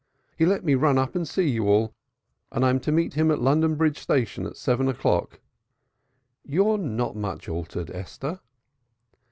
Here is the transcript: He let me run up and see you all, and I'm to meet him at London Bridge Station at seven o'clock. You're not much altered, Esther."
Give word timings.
He 0.35 0.47
let 0.47 0.63
me 0.65 0.73
run 0.73 0.97
up 0.97 1.13
and 1.13 1.27
see 1.27 1.47
you 1.47 1.67
all, 1.67 1.93
and 2.51 2.65
I'm 2.65 2.79
to 2.79 2.91
meet 2.91 3.13
him 3.13 3.29
at 3.29 3.39
London 3.39 3.75
Bridge 3.75 3.99
Station 3.99 4.47
at 4.47 4.57
seven 4.57 4.87
o'clock. 4.89 5.39
You're 6.43 6.79
not 6.79 7.15
much 7.15 7.47
altered, 7.47 7.91
Esther." 7.91 8.39